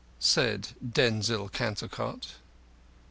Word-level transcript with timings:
said 0.17 0.69
Denzil 0.83 1.47
Cantercot. 1.51 2.33